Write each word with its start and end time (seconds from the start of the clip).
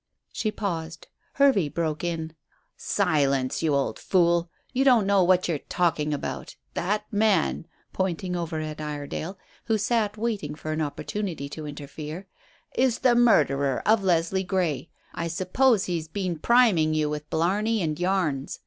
She 0.33 0.49
paused. 0.51 1.09
Hervey 1.33 1.69
broke 1.69 2.03
in 2.03 2.33
"Silence, 2.75 3.61
you 3.61 3.75
old 3.75 3.99
fool! 3.99 4.49
You 4.73 4.83
don't 4.83 5.05
know 5.05 5.23
what 5.23 5.47
you're 5.47 5.59
talking 5.59 6.11
about. 6.11 6.55
That 6.73 7.05
man," 7.11 7.67
pointing 7.93 8.35
over 8.35 8.59
at 8.59 8.81
Iredale, 8.81 9.37
who 9.65 9.77
sat 9.77 10.17
waiting 10.17 10.55
for 10.55 10.71
an 10.71 10.81
opportunity 10.81 11.47
to 11.49 11.67
interfere, 11.67 12.25
"is 12.73 12.97
the 13.05 13.13
murderer 13.13 13.83
of 13.85 14.03
Leslie 14.03 14.43
Grey. 14.43 14.89
I 15.13 15.27
suppose 15.27 15.85
he 15.85 15.97
has 15.97 16.07
been 16.07 16.39
priming 16.39 16.95
you 16.95 17.07
with 17.07 17.29
blarney 17.29 17.83
and 17.83 17.99
yarns. 17.99 18.59